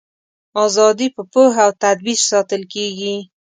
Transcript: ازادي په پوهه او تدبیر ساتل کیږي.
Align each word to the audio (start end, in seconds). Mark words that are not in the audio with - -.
ازادي 0.65 1.07
په 1.15 1.21
پوهه 1.31 1.61
او 1.65 1.71
تدبیر 1.83 2.19
ساتل 2.31 2.61
کیږي. 2.73 3.15